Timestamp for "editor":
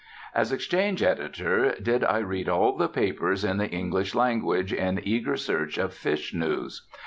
1.03-1.75